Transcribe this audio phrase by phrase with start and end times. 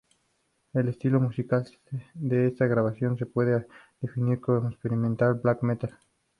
[0.73, 1.63] El estilo musical
[2.15, 3.67] de esta grabación se puede
[4.01, 5.91] definir como Experimental Black Metal.